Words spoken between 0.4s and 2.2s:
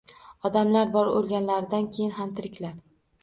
Odamlar bor: o‘lganlaridan keyin